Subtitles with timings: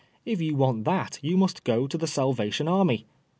[0.25, 3.05] If you want that you must go to the Salvation Army.